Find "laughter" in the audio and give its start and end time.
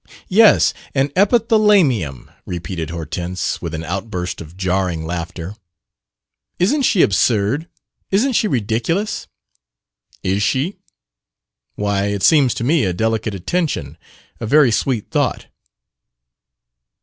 5.05-5.55